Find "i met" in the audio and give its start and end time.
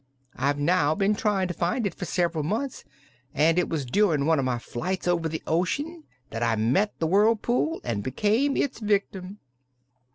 6.41-6.97